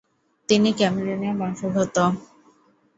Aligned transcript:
তিনি 0.49 0.69
ক্যামেরুনীয় 0.73 1.33
বংশোদ্ভূত। 1.39 1.95